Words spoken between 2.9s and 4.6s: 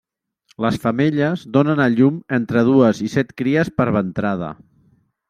i set cries per ventrada.